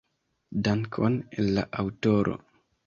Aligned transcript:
Dankon 0.69 1.21
al 1.43 1.55
la 1.59 1.69
aŭtoro. 1.85 2.39